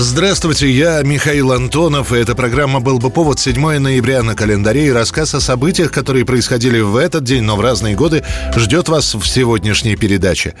Здравствуйте, 0.00 0.70
я 0.70 1.02
Михаил 1.02 1.50
Антонов, 1.50 2.12
и 2.12 2.18
эта 2.18 2.36
программа 2.36 2.78
«Был 2.78 3.00
бы 3.00 3.10
повод» 3.10 3.40
7 3.40 3.78
ноября 3.78 4.22
на 4.22 4.36
календаре, 4.36 4.86
и 4.86 4.92
рассказ 4.92 5.34
о 5.34 5.40
событиях, 5.40 5.90
которые 5.90 6.24
происходили 6.24 6.78
в 6.78 6.94
этот 6.94 7.24
день, 7.24 7.42
но 7.42 7.56
в 7.56 7.60
разные 7.60 7.96
годы, 7.96 8.22
ждет 8.54 8.88
вас 8.88 9.16
в 9.16 9.26
сегодняшней 9.26 9.96
передаче. 9.96 10.54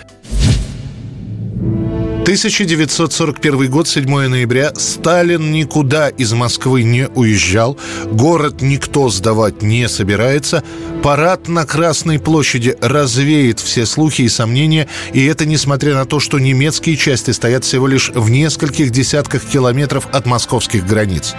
1941 2.28 3.70
год, 3.70 3.88
7 3.88 4.04
ноября. 4.04 4.74
Сталин 4.74 5.50
никуда 5.50 6.10
из 6.10 6.34
Москвы 6.34 6.82
не 6.82 7.08
уезжал. 7.08 7.78
Город 8.04 8.60
никто 8.60 9.08
сдавать 9.08 9.62
не 9.62 9.88
собирается. 9.88 10.62
Парад 11.02 11.48
на 11.48 11.64
Красной 11.64 12.18
площади 12.18 12.76
развеет 12.82 13.60
все 13.60 13.86
слухи 13.86 14.22
и 14.22 14.28
сомнения. 14.28 14.88
И 15.14 15.24
это 15.24 15.46
несмотря 15.46 15.94
на 15.94 16.04
то, 16.04 16.20
что 16.20 16.38
немецкие 16.38 16.98
части 16.98 17.30
стоят 17.30 17.64
всего 17.64 17.86
лишь 17.86 18.10
в 18.10 18.28
нескольких 18.28 18.90
десятках 18.90 19.42
километров 19.46 20.06
от 20.12 20.26
московских 20.26 20.86
границ. 20.86 21.34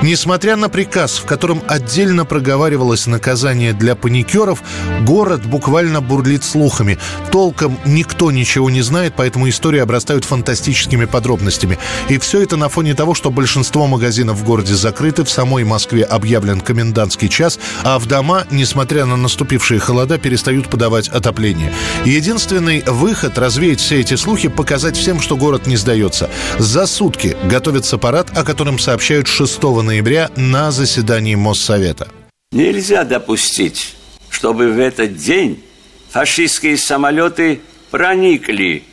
Несмотря 0.00 0.56
на 0.56 0.70
приказ, 0.70 1.18
в 1.18 1.26
котором 1.26 1.60
отдельно 1.68 2.24
проговаривалось 2.24 3.06
наказание 3.06 3.74
для 3.74 3.94
паникеров, 3.94 4.62
город 5.02 5.44
буквально 5.44 6.00
бурлит 6.00 6.44
слухами. 6.44 6.98
Толком 7.30 7.78
никто 7.84 8.30
ничего 8.30 8.70
не 8.70 8.80
знает, 8.80 9.12
поэтому 9.18 9.46
истории 9.46 9.80
обрастают 9.80 10.29
фантастическими 10.30 11.06
подробностями. 11.06 11.78
И 12.08 12.18
все 12.18 12.42
это 12.42 12.56
на 12.56 12.68
фоне 12.68 12.94
того, 12.94 13.14
что 13.14 13.30
большинство 13.30 13.86
магазинов 13.86 14.38
в 14.38 14.44
городе 14.44 14.74
закрыты, 14.74 15.24
в 15.24 15.30
самой 15.30 15.64
Москве 15.64 16.04
объявлен 16.04 16.60
комендантский 16.60 17.28
час, 17.28 17.58
а 17.82 17.98
в 17.98 18.06
дома, 18.06 18.46
несмотря 18.50 19.06
на 19.06 19.16
наступившие 19.16 19.80
холода, 19.80 20.18
перестают 20.18 20.68
подавать 20.70 21.08
отопление. 21.08 21.72
Единственный 22.04 22.82
выход 22.86 23.38
развеять 23.38 23.80
все 23.80 24.00
эти 24.00 24.14
слухи, 24.14 24.48
показать 24.48 24.96
всем, 24.96 25.20
что 25.20 25.36
город 25.36 25.66
не 25.66 25.76
сдается. 25.76 26.30
За 26.58 26.86
сутки 26.86 27.36
готовится 27.44 27.98
парад, 27.98 28.30
о 28.36 28.44
котором 28.44 28.78
сообщают 28.78 29.26
6 29.26 29.62
ноября 29.62 30.30
на 30.36 30.70
заседании 30.70 31.34
Моссовета. 31.34 32.08
Нельзя 32.52 33.04
допустить, 33.04 33.96
чтобы 34.28 34.72
в 34.72 34.78
этот 34.78 35.16
день 35.16 35.62
фашистские 36.10 36.76
самолеты 36.76 37.60
проникли 37.90 38.84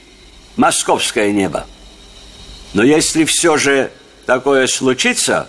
московское 0.58 1.32
небо. 1.32 1.66
Но 2.74 2.84
если 2.84 3.24
все 3.26 3.58
же 3.58 3.92
такое 4.26 4.68
случится, 4.68 5.48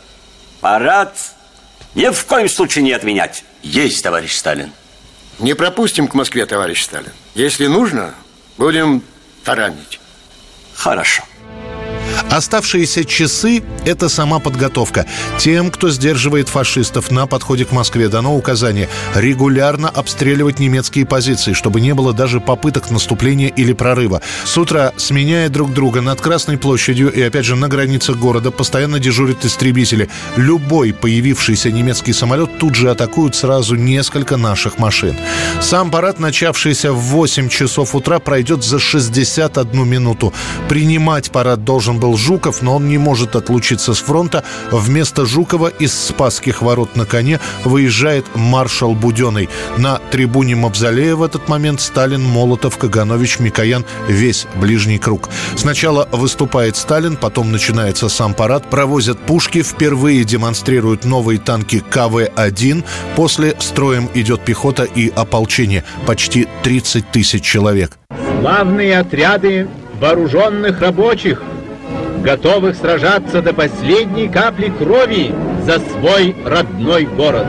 парад 0.61 1.17
ни 1.95 2.09
в 2.09 2.25
коем 2.27 2.48
случае 2.48 2.84
не 2.84 2.92
отменять. 2.92 3.45
Есть, 3.62 4.03
товарищ 4.03 4.36
Сталин. 4.36 4.73
Не 5.39 5.55
пропустим 5.55 6.09
к 6.09 6.14
Москве, 6.14 6.47
товарищ 6.47 6.84
Сталин. 6.84 7.12
Если 7.34 7.67
нужно, 7.67 8.14
будем 8.56 9.03
таранить. 9.45 10.01
Хорошо. 10.75 11.25
Оставшиеся 12.30 13.05
часы– 13.05 13.62
это 13.86 14.08
сама 14.08 14.38
подготовка. 14.38 15.06
Тем, 15.38 15.70
кто 15.70 15.91
сдерживает 15.91 16.48
фашистов 16.48 17.11
на 17.11 17.27
подходе 17.27 17.64
к 17.64 17.72
Москве, 17.72 18.08
дано 18.08 18.36
указание 18.36 18.88
регулярно 19.14 19.88
обстреливать 19.88 20.58
немецкие 20.58 21.06
позиции, 21.06 21.52
чтобы 21.52 21.80
не 21.80 21.94
было 21.94 22.12
даже 22.12 22.41
попыток 22.41 22.91
наступления 22.91 23.48
или 23.48 23.72
прорыва. 23.72 24.20
С 24.44 24.58
утра, 24.58 24.92
сменяя 24.96 25.48
друг 25.48 25.73
друга 25.73 26.01
над 26.01 26.20
Красной 26.20 26.58
площадью 26.58 27.12
и, 27.12 27.23
опять 27.23 27.45
же, 27.45 27.57
на 27.57 27.68
границах 27.68 28.17
города, 28.17 28.51
постоянно 28.51 28.98
дежурят 28.98 29.45
истребители. 29.45 30.08
Любой 30.36 30.92
появившийся 30.92 31.70
немецкий 31.70 32.12
самолет 32.12 32.58
тут 32.58 32.74
же 32.74 32.90
атакуют 32.90 33.36
сразу 33.36 33.74
несколько 33.74 34.36
наших 34.36 34.78
машин. 34.78 35.17
Сам 35.61 35.90
парад, 35.90 36.18
начавшийся 36.18 36.92
в 36.92 36.98
8 36.98 37.48
часов 37.48 37.95
утра, 37.95 38.18
пройдет 38.18 38.64
за 38.64 38.78
61 38.78 39.89
минуту. 39.89 40.33
Принимать 40.68 41.30
парад 41.30 41.64
должен 41.64 41.98
был 41.98 42.08
Жуков, 42.17 42.63
но 42.63 42.77
он 42.77 42.89
не 42.89 42.98
может 42.98 43.36
отлучиться 43.36 43.95
с 43.95 43.98
фронта. 43.98 44.45
Вместо 44.70 45.27
Жукова 45.27 45.69
из 45.69 45.92
Спасских 45.92 46.63
ворот 46.63 46.96
на 46.96 47.07
коне 47.07 47.41
выезжает 47.64 48.27
маршал 48.35 48.95
Буденный. 48.95 49.48
На 49.77 49.98
трибуне 50.11 50.57
Мавзолея 50.57 51.14
в 51.14 51.23
этот 51.23 51.48
момент 51.48 51.80
Сталин, 51.80 52.23
Молотов, 52.23 52.79
Каганович, 52.79 53.39
Микоян, 53.39 53.85
весь 54.08 54.46
ближний 54.57 54.98
круг. 54.98 55.29
Сначала 55.57 56.08
выступает 56.13 56.77
Сталин, 56.77 57.17
потом 57.17 57.52
начинается 57.52 58.08
сам 58.08 58.35
парад, 58.35 58.69
провозят 58.70 59.19
пушки, 59.19 59.63
впервые 59.63 60.25
демонстрируют 60.25 61.05
новые 61.05 61.39
танки 61.39 61.83
КВ-1, 61.90 62.85
после 63.17 63.57
строем 63.58 64.08
идет 64.14 64.45
пехота 64.45 64.85
и 64.85 65.08
ополчение, 65.08 65.85
почти 66.07 66.48
30 66.63 67.11
тысяч 67.11 67.42
человек. 67.42 67.98
Главные 68.40 68.98
отряды 68.98 69.69
вооруженных 70.01 70.80
рабочих– 70.80 71.42
готовых 72.23 72.77
сражаться 72.77 73.42
до 73.42 73.52
последней 73.52 74.29
капли 74.29 74.73
крови 74.79 75.33
за 75.64 75.80
свой 75.80 76.34
родной 76.45 77.05
город. 77.05 77.46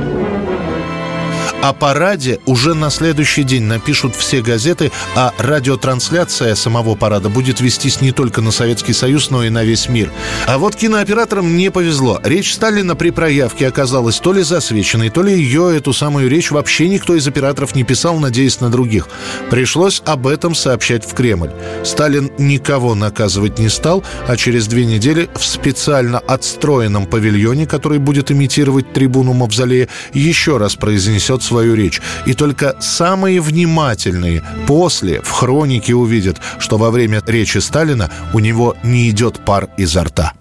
О 1.62 1.74
параде 1.74 2.40
уже 2.46 2.74
на 2.74 2.90
следующий 2.90 3.44
день 3.44 3.64
напишут 3.64 4.16
все 4.16 4.42
газеты, 4.42 4.94
а 5.14 5.34
радиотрансляция 5.38 6.56
самого 6.56 6.96
парада 6.96 7.28
будет 7.28 7.60
вестись 7.60 8.00
не 8.00 8.14
только 8.14 8.40
на 8.40 8.52
Советский 8.52 8.94
Союз, 8.94 9.30
но 9.30 9.44
и 9.44 9.50
на 9.50 9.66
весь 9.66 9.90
мир. 9.90 10.10
А 10.48 10.58
вот 10.58 10.78
кинооператорам 10.78 11.58
не 11.58 11.70
повезло. 11.70 12.22
Речь 12.24 12.54
Сталина 12.54 12.96
при 12.96 13.10
проявке 13.10 13.68
оказалась 13.68 14.20
то 14.20 14.32
ли 14.32 14.42
засвеченной, 14.42 15.10
то 15.10 15.22
ли 15.22 15.34
ее, 15.34 15.76
эту 15.76 15.92
самую 15.92 16.30
речь, 16.30 16.50
вообще 16.50 16.88
никто 16.88 17.14
из 17.14 17.28
операторов 17.28 17.76
не 17.76 17.84
писал, 17.84 18.18
надеясь 18.20 18.62
на 18.62 18.70
других. 18.70 19.10
Пришлось 19.50 20.02
об 20.06 20.28
этом 20.28 20.56
сообщать 20.56 21.06
в 21.06 21.14
Кремль. 21.14 21.52
Сталин 21.84 22.32
никого 22.38 22.96
наказывать 22.96 23.60
не 23.60 23.68
стал, 23.68 24.02
а 24.30 24.38
через 24.38 24.68
две 24.68 24.86
недели 24.86 25.30
в 25.36 25.44
специально 25.44 26.20
отстроенном 26.20 27.06
павильоне, 27.06 27.66
который 27.66 28.00
будет 28.00 28.32
имитировать 28.32 28.94
трибуну 28.94 29.34
Мавзолея, 29.34 29.90
еще 30.14 30.56
раз 30.56 30.76
произнесет 30.76 31.44
свою 31.50 31.76
речь. 31.76 32.02
И 32.26 32.34
только 32.34 32.76
самые 32.80 33.42
внимательные 33.42 34.44
после 34.68 35.22
в 35.22 35.32
хронике 35.32 35.96
увидят, 35.96 36.38
что 36.60 36.78
во 36.78 36.92
время 36.92 37.22
речи 37.26 37.58
Сталина 37.58 38.10
у 38.34 38.40
него 38.40 38.76
не 38.84 39.10
идет 39.10 39.44
пар 39.46 39.68
изо 39.78 40.04
рта. 40.04 40.34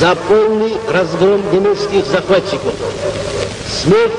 За 0.00 0.14
полный 0.14 0.72
разгром 0.90 1.42
немецких 1.52 2.06
захватчиков. 2.06 2.74
Смерть 3.82 4.12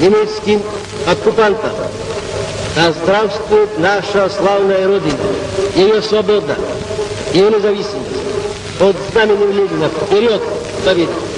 немецким 0.00 0.62
оккупантам. 1.06 1.72
Да 2.74 2.92
здравствует 2.92 3.78
наша 3.78 4.28
славная 4.28 4.88
Родина, 4.88 5.18
ее 5.76 6.02
свобода, 6.02 6.56
ее 7.32 7.50
независимость. 7.50 8.24
Под 8.78 8.96
знаменем 9.12 9.52
Ленина 9.52 9.88
вперед, 9.88 10.42
победа! 10.84 11.33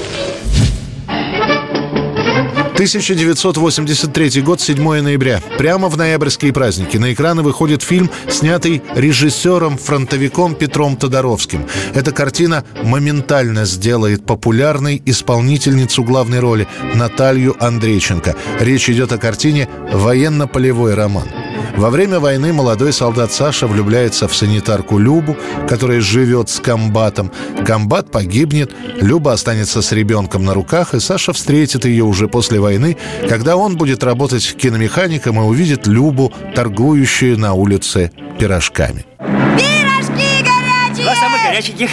1983 2.76 4.42
год, 4.42 4.60
7 4.60 5.00
ноября. 5.00 5.40
Прямо 5.56 5.88
в 5.88 5.96
ноябрьские 5.96 6.52
праздники 6.52 6.98
на 6.98 7.10
экраны 7.14 7.40
выходит 7.40 7.80
фильм, 7.80 8.10
снятый 8.28 8.82
режиссером-фронтовиком 8.94 10.54
Петром 10.54 10.98
Тодоровским. 10.98 11.64
Эта 11.94 12.12
картина 12.12 12.64
моментально 12.82 13.64
сделает 13.64 14.26
популярной 14.26 15.00
исполнительницу 15.06 16.04
главной 16.04 16.40
роли 16.40 16.68
Наталью 16.94 17.56
Андрейченко. 17.64 18.36
Речь 18.60 18.90
идет 18.90 19.10
о 19.10 19.16
картине 19.16 19.70
«Военно-полевой 19.90 20.92
роман». 20.92 21.45
Во 21.74 21.90
время 21.90 22.20
войны 22.20 22.52
молодой 22.52 22.92
солдат 22.92 23.32
Саша 23.32 23.66
влюбляется 23.66 24.28
в 24.28 24.34
санитарку 24.34 24.98
Любу, 24.98 25.36
которая 25.68 26.00
живет 26.00 26.48
с 26.48 26.60
комбатом. 26.60 27.30
Комбат 27.66 28.10
погибнет, 28.10 28.72
Люба 29.00 29.32
останется 29.32 29.82
с 29.82 29.92
ребенком 29.92 30.44
на 30.44 30.54
руках, 30.54 30.94
и 30.94 31.00
Саша 31.00 31.32
встретит 31.32 31.84
ее 31.84 32.04
уже 32.04 32.28
после 32.28 32.60
войны, 32.60 32.96
когда 33.28 33.56
он 33.56 33.76
будет 33.76 34.04
работать 34.04 34.56
киномехаником 34.56 35.38
и 35.38 35.42
увидит 35.42 35.86
Любу, 35.86 36.32
торгующую 36.54 37.38
на 37.38 37.54
улице 37.54 38.10
пирожками. 38.38 39.04
Пирожки 39.18 40.44
горячие! 40.44 41.04
Два 41.04 41.14
самых 41.14 41.42
горяченьких, 41.44 41.90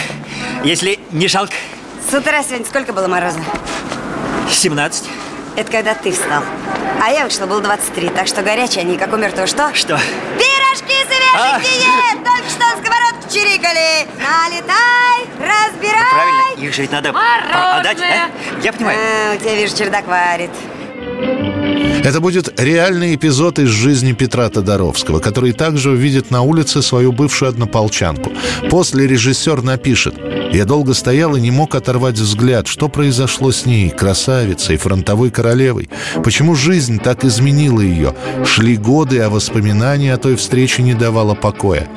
если 0.64 0.98
не 1.12 1.28
жалко. 1.28 1.54
С 2.10 2.14
утра 2.14 2.42
сегодня 2.42 2.66
сколько 2.66 2.92
было 2.92 3.08
мороза? 3.08 3.40
17. 4.50 5.04
Это 5.56 5.70
когда 5.70 5.94
ты 5.94 6.10
встал. 6.12 6.42
А 7.02 7.10
я 7.10 7.24
вышла, 7.24 7.46
было 7.46 7.60
23, 7.60 8.08
так 8.08 8.26
что 8.26 8.42
горячие 8.42 8.82
они, 8.82 8.96
как 8.96 9.12
у 9.12 9.16
мертвого. 9.16 9.46
Что? 9.46 9.72
Что? 9.74 9.98
Пирожки 10.38 10.94
свеженькие! 11.06 11.84
А. 12.12 12.16
Только 12.24 12.50
что 12.50 12.60
на 12.60 12.70
сковородке 12.72 13.40
чирикали. 13.40 14.06
Налетай, 14.18 15.28
разбирай. 15.38 16.10
Правильно, 16.12 16.60
их 16.66 16.74
же 16.74 16.82
ведь 16.82 16.90
надо 16.92 17.12
Мороженое. 17.12 17.74
продать, 17.74 17.98
да? 17.98 18.30
Я 18.62 18.72
понимаю. 18.72 18.98
А, 18.98 19.34
у 19.34 19.38
тебя, 19.38 19.54
вижу, 19.54 19.76
чердак 19.76 20.06
варит. 20.06 20.50
Это 22.04 22.20
будет 22.20 22.60
реальный 22.60 23.14
эпизод 23.14 23.58
из 23.58 23.68
жизни 23.68 24.12
Петра 24.12 24.50
Тодоровского, 24.50 25.20
который 25.20 25.52
также 25.52 25.90
увидит 25.90 26.30
на 26.30 26.42
улице 26.42 26.82
свою 26.82 27.12
бывшую 27.12 27.48
однополчанку. 27.48 28.30
После 28.68 29.06
режиссер 29.06 29.62
напишет 29.62 30.14
«Я 30.52 30.66
долго 30.66 30.92
стоял 30.92 31.34
и 31.34 31.40
не 31.40 31.50
мог 31.50 31.74
оторвать 31.74 32.18
взгляд, 32.18 32.66
что 32.66 32.90
произошло 32.90 33.52
с 33.52 33.64
ней, 33.64 33.88
красавицей, 33.88 34.76
фронтовой 34.76 35.30
королевой. 35.30 35.88
Почему 36.22 36.54
жизнь 36.54 36.98
так 36.98 37.24
изменила 37.24 37.80
ее? 37.80 38.14
Шли 38.44 38.76
годы, 38.76 39.20
а 39.20 39.30
воспоминания 39.30 40.12
о 40.12 40.18
той 40.18 40.36
встрече 40.36 40.82
не 40.82 40.92
давало 40.92 41.34
покоя. 41.34 41.88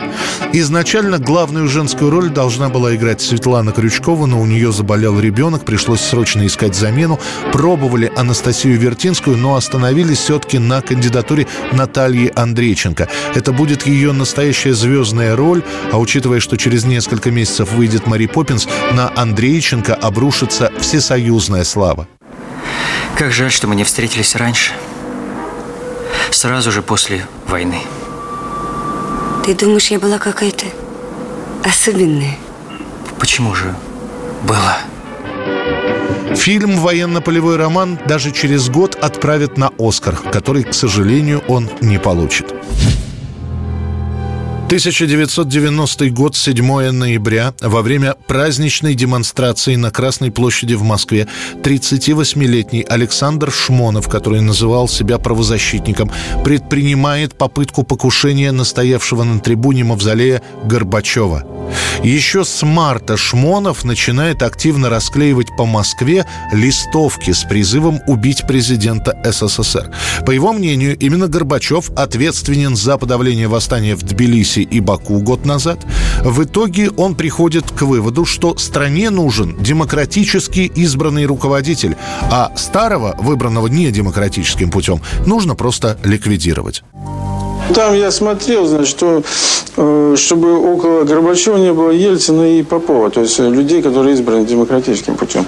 Изначально 0.54 1.20
главную 1.20 1.68
женскую 1.68 2.10
роль 2.10 2.30
должна 2.30 2.70
была 2.70 2.96
играть 2.96 3.22
Светлана 3.22 3.74
Крючкова, 3.74 4.26
но 4.26 4.40
у 4.40 4.46
нее 4.46 4.72
заболел 4.72 5.20
ребенок, 5.20 5.66
пришлось 5.66 6.00
срочно 6.00 6.46
искать 6.46 6.74
замену. 6.74 7.20
Пробовали 7.52 8.12
Анастасию 8.16 8.80
Вертинскую, 8.80 9.17
но 9.26 9.56
остановились 9.56 10.20
все-таки 10.20 10.60
на 10.60 10.82
кандидатуре 10.82 11.48
Натальи 11.72 12.32
Андрейченко. 12.36 13.08
Это 13.34 13.52
будет 13.52 13.86
ее 13.88 14.12
настоящая 14.12 14.74
звездная 14.74 15.36
роль, 15.36 15.64
а 15.92 15.98
учитывая, 15.98 16.40
что 16.40 16.58
через 16.58 16.86
несколько 16.86 17.32
месяцев 17.32 17.72
выйдет 17.72 18.08
Мари 18.08 18.28
Поппинс, 18.28 18.68
на 18.92 19.12
Андрейченко 19.16 19.96
обрушится 19.96 20.72
всесоюзная 20.80 21.64
слава. 21.64 22.08
Как 23.18 23.32
жаль, 23.32 23.52
что 23.52 23.68
мы 23.68 23.76
не 23.76 23.84
встретились 23.84 24.36
раньше. 24.36 24.74
Сразу 26.30 26.72
же 26.72 26.82
после 26.82 27.26
войны. 27.48 27.82
Ты 29.46 29.56
думаешь, 29.56 29.88
я 29.88 30.00
была 30.00 30.20
какая-то 30.20 30.66
особенная? 31.64 32.38
Почему 33.18 33.56
же 33.56 33.74
была? 34.44 34.78
Фильм 36.38 36.78
«Военно-полевой 36.78 37.58
роман» 37.58 38.00
даже 38.08 38.32
через 38.32 38.70
год 38.70 38.96
отправят 38.96 39.58
на 39.58 39.72
«Оскар», 39.78 40.16
который, 40.32 40.64
к 40.64 40.74
сожалению, 40.74 41.44
он 41.48 41.70
не 41.82 42.00
получит. 42.00 42.57
1990 44.68 46.10
год, 46.10 46.36
7 46.36 46.92
ноября, 46.92 47.54
во 47.62 47.82
время 47.82 48.16
праздничной 48.28 48.96
демонстрации 48.96 49.76
на 49.78 49.92
Красной 49.92 50.30
площади 50.30 50.74
в 50.74 50.84
Москве 50.84 51.30
38-летний 51.64 52.82
Александр 52.82 53.50
Шмонов, 53.50 54.10
который 54.10 54.42
называл 54.42 54.90
себя 54.90 55.20
правозащитником, 55.20 56.12
предпринимает 56.44 57.34
попытку 57.36 57.84
покушения 57.84 58.52
настоявшего 58.52 59.24
на 59.24 59.40
трибуне 59.40 59.86
мавзолея 59.86 60.42
Горбачева– 60.66 61.46
еще 62.04 62.46
с 62.46 62.64
марта 62.64 63.18
Шмонов 63.18 63.84
начинает 63.84 64.44
активно 64.44 64.90
расклеивать 64.90 65.48
по 65.58 65.66
Москве 65.66 66.26
листовки 66.54 67.32
с 67.32 67.44
призывом 67.44 68.02
убить 68.08 68.46
президента 68.48 69.20
СССР. 69.24 69.92
По 70.26 70.32
его 70.32 70.54
мнению, 70.54 70.98
именно 70.98 71.28
Горбачев 71.28 71.90
ответственен 71.96 72.76
за 72.76 72.98
подавление 72.98 73.48
восстания 73.48 73.96
в 73.96 74.04
Тбилиси 74.04 74.57
и 74.62 74.80
Баку 74.80 75.20
год 75.20 75.46
назад. 75.46 75.86
В 76.24 76.44
итоге 76.44 76.90
он 76.92 77.16
приходит 77.16 77.72
к 77.72 77.82
выводу, 77.84 78.26
что 78.26 78.58
стране 78.58 79.10
нужен 79.10 79.56
демократически 79.60 80.72
избранный 80.76 81.26
руководитель, 81.26 81.96
а 82.32 82.52
старого, 82.56 83.16
выбранного 83.20 83.68
недемократическим 83.68 84.70
путем, 84.70 85.02
нужно 85.26 85.56
просто 85.56 85.98
ликвидировать. 86.04 86.84
Там 87.74 87.94
я 87.94 88.12
смотрел, 88.12 88.66
значит, 88.66 88.88
что, 88.88 89.24
э, 89.76 90.16
чтобы 90.18 90.74
около 90.74 91.04
Горбачева 91.04 91.58
не 91.58 91.74
было 91.74 91.92
Ельцина 91.92 92.60
и 92.60 92.64
Попова, 92.64 93.10
то 93.10 93.22
есть 93.22 93.40
людей, 93.40 93.82
которые 93.82 94.14
избраны 94.14 94.46
демократическим 94.46 95.16
путем. 95.16 95.46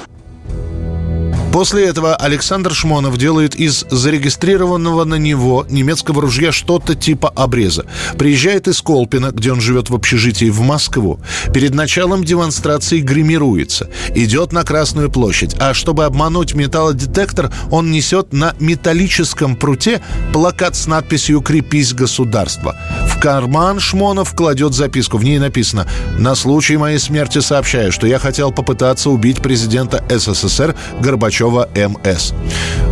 После 1.52 1.86
этого 1.86 2.16
Александр 2.16 2.74
Шмонов 2.74 3.18
делает 3.18 3.56
из 3.56 3.84
зарегистрированного 3.90 5.04
на 5.04 5.16
него 5.16 5.66
немецкого 5.68 6.22
ружья 6.22 6.52
что-то 6.52 6.94
типа 6.94 7.30
обреза. 7.30 7.86
Приезжает 8.18 8.68
из 8.68 8.82
Колпина, 8.82 9.32
где 9.32 9.52
он 9.52 9.60
живет 9.60 9.90
в 9.90 9.96
общежитии, 9.96 10.50
в 10.50 10.62
Москву. 10.62 11.20
Перед 11.52 11.74
началом 11.74 12.24
демонстрации 12.24 13.00
гримируется. 13.00 13.90
Идет 14.14 14.52
на 14.52 14.64
Красную 14.64 15.10
площадь. 15.10 15.56
А 15.60 15.74
чтобы 15.74 16.06
обмануть 16.06 16.54
металлодетектор, 16.54 17.52
он 17.72 17.90
несет 17.92 18.32
на 18.32 18.54
металлическом 18.60 19.56
пруте 19.56 20.02
плакат 20.32 20.76
с 20.76 20.86
надписью 20.86 21.42
«Крепись, 21.42 21.94
государство». 21.94 22.76
Карман 23.20 23.82
Шмонов 23.82 24.34
кладет 24.34 24.74
записку. 24.74 25.18
В 25.18 25.24
ней 25.24 25.40
написано 25.40 25.86
«На 26.18 26.36
случай 26.36 26.78
моей 26.78 27.00
смерти 27.00 27.40
сообщаю, 27.40 27.92
что 27.92 28.08
я 28.08 28.18
хотел 28.18 28.52
попытаться 28.52 29.10
убить 29.10 29.42
президента 29.42 30.04
СССР 30.10 30.76
Горбачева 31.02 31.70
МС. 31.76 32.34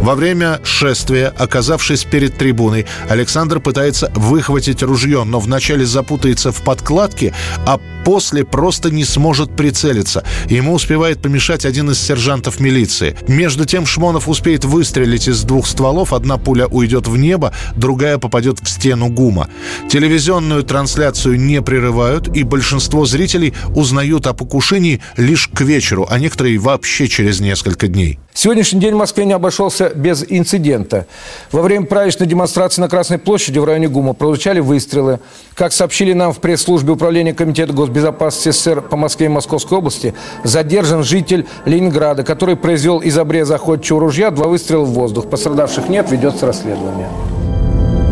Во 0.01 0.15
время 0.15 0.59
шествия, 0.63 1.33
оказавшись 1.37 2.03
перед 2.03 2.37
трибуной, 2.37 2.85
Александр 3.09 3.61
пытается 3.61 4.11
выхватить 4.15 4.83
ружье, 4.83 5.23
но 5.23 5.39
вначале 5.39 5.85
запутается 5.85 6.51
в 6.51 6.61
подкладке, 6.61 7.33
а 7.65 7.79
после 8.07 8.45
просто 8.45 8.89
не 8.89 9.03
сможет 9.03 9.53
прицелиться. 9.53 10.23
Ему 10.47 10.73
успевает 10.75 11.21
помешать 11.21 11.65
один 11.65 11.91
из 11.91 11.99
сержантов 11.99 12.61
милиции. 12.61 13.17
Между 13.27 13.65
тем 13.65 13.85
Шмонов 13.85 14.29
успеет 14.29 14.63
выстрелить 14.63 15.27
из 15.27 15.43
двух 15.43 15.67
стволов. 15.67 16.13
Одна 16.13 16.37
пуля 16.37 16.67
уйдет 16.67 17.05
в 17.05 17.17
небо, 17.17 17.51
другая 17.75 18.17
попадет 18.17 18.59
в 18.61 18.69
стену 18.69 19.09
ГУМа. 19.09 19.49
Телевизионную 19.89 20.63
трансляцию 20.63 21.37
не 21.37 21.61
прерывают, 21.61 22.33
и 22.33 22.43
большинство 22.43 23.05
зрителей 23.05 23.53
узнают 23.75 24.25
о 24.25 24.33
покушении 24.33 25.01
лишь 25.17 25.49
к 25.49 25.59
вечеру, 25.59 26.07
а 26.09 26.17
некоторые 26.17 26.59
вообще 26.59 27.09
через 27.09 27.41
несколько 27.41 27.89
дней. 27.89 28.19
Сегодняшний 28.33 28.79
день 28.79 28.93
в 28.93 28.97
Москве 28.97 29.25
не 29.25 29.33
обошелся 29.33 29.89
без 29.89 30.23
инцидента. 30.29 31.07
Во 31.51 31.61
время 31.63 31.87
праздничной 31.87 32.27
демонстрации 32.27 32.79
на 32.79 32.87
Красной 32.87 33.17
площади 33.17 33.57
в 33.57 33.65
районе 33.65 33.89
ГУМа 33.89 34.13
прозвучали 34.13 34.59
выстрелы. 34.59 35.19
Как 35.55 35.73
сообщили 35.73 36.13
нам 36.13 36.33
в 36.33 36.39
пресс-службе 36.39 36.93
Управления 36.93 37.33
Комитета 37.33 37.73
госбезопасности 37.73 37.96
СССР 38.01 38.81
по 38.81 38.95
Москве 38.95 39.27
и 39.27 39.29
Московской 39.29 39.77
области, 39.77 40.13
задержан 40.43 41.03
житель 41.03 41.47
Ленинграда, 41.65 42.23
который 42.23 42.55
произвел 42.55 42.99
из 42.99 43.17
обреза 43.17 43.55
охотчего 43.55 43.99
ружья 43.99 44.31
два 44.31 44.47
выстрела 44.47 44.83
в 44.83 44.89
воздух. 44.89 45.29
Пострадавших 45.29 45.89
нет, 45.89 46.11
ведется 46.11 46.45
расследование. 46.45 47.07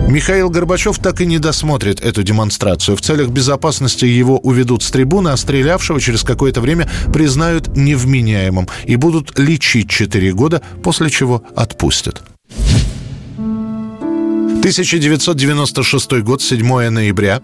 Михаил 0.07 0.49
Горбачев 0.49 0.99
так 0.99 1.19
и 1.21 1.25
не 1.25 1.39
досмотрит 1.39 1.99
эту 1.99 2.21
демонстрацию. 2.21 2.95
В 2.95 3.01
целях 3.01 3.29
безопасности 3.29 4.05
его 4.05 4.37
уведут 4.37 4.83
с 4.83 4.91
трибуны, 4.91 5.29
а 5.29 5.37
стрелявшего 5.37 5.99
через 5.99 6.23
какое-то 6.23 6.61
время 6.61 6.87
признают 7.11 7.75
невменяемым 7.75 8.67
и 8.85 8.95
будут 8.97 9.37
лечить 9.39 9.89
4 9.89 10.31
года, 10.33 10.61
после 10.83 11.09
чего 11.09 11.41
отпустят. 11.55 12.21
1996 14.65 16.23
год, 16.23 16.41
7 16.41 16.89
ноября. 16.89 17.39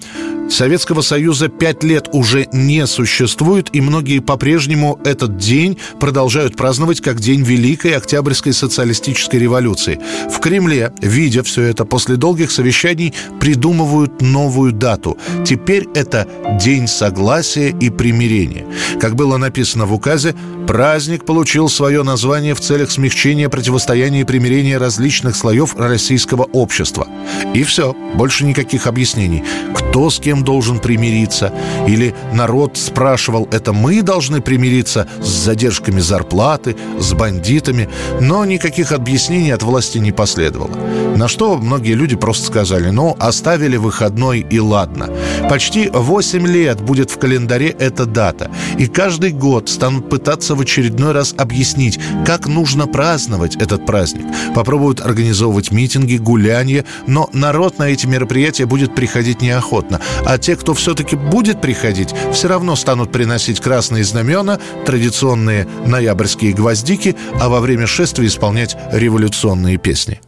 Советского 0.49 1.01
Союза 1.01 1.49
пять 1.49 1.83
лет 1.83 2.09
уже 2.13 2.47
не 2.51 2.87
существует, 2.87 3.69
и 3.73 3.79
многие 3.79 4.19
по-прежнему 4.19 4.99
этот 5.05 5.37
день 5.37 5.77
продолжают 5.99 6.55
праздновать 6.55 6.99
как 6.99 7.19
День 7.19 7.43
Великой 7.43 7.91
Октябрьской 7.91 8.53
социалистической 8.53 9.39
революции. 9.39 9.99
В 10.31 10.39
Кремле, 10.39 10.93
видя 10.99 11.43
все 11.43 11.61
это, 11.61 11.85
после 11.85 12.15
долгих 12.15 12.49
совещаний 12.49 13.13
придумывают 13.39 14.19
новую 14.21 14.71
дату. 14.71 15.15
Теперь 15.45 15.87
это 15.93 16.27
День 16.59 16.87
согласия 16.87 17.69
и 17.69 17.91
примирения. 17.91 18.65
Как 18.99 19.15
было 19.15 19.37
написано 19.37 19.85
в 19.85 19.93
указе, 19.93 20.35
праздник 20.67 21.25
получил 21.25 21.69
свое 21.69 22.01
название 22.01 22.55
в 22.55 22.61
целях 22.61 22.89
смягчения 22.89 23.47
противостояния 23.47 24.21
и 24.21 24.25
примирения 24.25 24.79
различных 24.79 25.35
слоев 25.35 25.75
российского 25.77 26.43
общества. 26.43 27.07
И 27.53 27.63
все, 27.63 27.95
больше 28.15 28.45
никаких 28.45 28.87
объяснений. 28.87 29.43
Кто 29.73 30.09
с 30.09 30.19
кем 30.19 30.43
должен 30.43 30.79
примириться? 30.79 31.53
Или 31.87 32.15
народ 32.33 32.77
спрашивал, 32.77 33.47
это 33.51 33.73
мы 33.73 34.01
должны 34.01 34.41
примириться 34.41 35.07
с 35.21 35.27
задержками 35.27 35.99
зарплаты, 35.99 36.75
с 36.99 37.13
бандитами? 37.13 37.89
Но 38.19 38.45
никаких 38.45 38.91
объяснений 38.91 39.51
от 39.51 39.63
власти 39.63 39.97
не 39.97 40.11
последовало. 40.11 40.71
На 41.15 41.27
что 41.27 41.57
многие 41.57 41.93
люди 41.93 42.15
просто 42.15 42.45
сказали, 42.45 42.89
ну, 42.89 43.15
оставили 43.19 43.77
выходной 43.77 44.39
и 44.39 44.59
ладно. 44.59 45.09
Почти 45.49 45.89
8 45.89 46.47
лет 46.47 46.81
будет 46.81 47.11
в 47.11 47.17
календаре 47.17 47.67
эта 47.67 48.05
дата. 48.05 48.49
И 48.77 48.87
каждый 48.87 49.31
год 49.31 49.69
станут 49.69 50.09
пытаться 50.09 50.55
в 50.55 50.61
очередной 50.61 51.11
раз 51.11 51.35
объяснить, 51.37 51.99
как 52.25 52.47
нужно 52.47 52.87
праздновать 52.87 53.55
этот 53.57 53.85
праздник. 53.85 54.25
Попробуют 54.55 55.01
организовывать 55.01 55.71
митинги, 55.71 56.17
гуляния, 56.17 56.85
но 57.07 57.29
народ 57.33 57.79
на 57.79 57.89
эти 57.89 58.05
мероприятия 58.05 58.65
будет 58.65 58.95
приходить 58.95 59.41
неохотно. 59.41 59.99
А 60.25 60.37
те, 60.37 60.55
кто 60.55 60.73
все-таки 60.73 61.15
будет 61.15 61.61
приходить, 61.61 62.13
все 62.31 62.47
равно 62.47 62.75
станут 62.75 63.11
приносить 63.11 63.59
красные 63.59 64.03
знамена, 64.03 64.59
традиционные 64.85 65.67
ноябрьские 65.85 66.53
гвоздики, 66.53 67.15
а 67.39 67.49
во 67.49 67.59
время 67.59 67.87
шествия 67.87 68.27
исполнять 68.27 68.75
революционные 68.91 69.77
песни. 69.77 70.19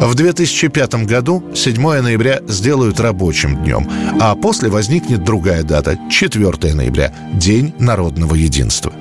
В 0.00 0.14
2005 0.14 1.06
году 1.06 1.42
7 1.54 1.80
ноября 2.00 2.40
сделают 2.46 3.00
рабочим 3.00 3.56
днем, 3.64 3.90
а 4.20 4.34
после 4.34 4.68
возникнет 4.68 5.24
другая 5.24 5.62
дата– 5.62 5.98
4 6.10 6.74
ноября– 6.74 7.12
День 7.32 7.74
народного 7.78 8.34
единства. 8.34 8.92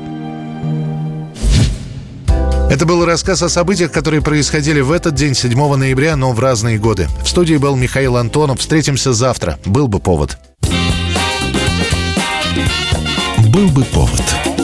Это 2.69 2.85
был 2.85 3.05
рассказ 3.05 3.41
о 3.41 3.49
событиях, 3.49 3.91
которые 3.91 4.21
происходили 4.21 4.81
в 4.81 4.91
этот 4.91 5.15
день, 5.15 5.35
7 5.35 5.75
ноября, 5.75 6.15
но 6.15 6.31
в 6.31 6.39
разные 6.39 6.77
годы. 6.77 7.07
В 7.23 7.27
студии 7.27 7.55
был 7.57 7.75
Михаил 7.75 8.17
Антонов. 8.17 8.59
Встретимся 8.59 9.13
завтра. 9.13 9.59
Был 9.65 9.87
бы 9.87 9.99
повод. 9.99 10.37
Был 13.53 13.69
бы 13.69 13.83
повод. 13.83 14.54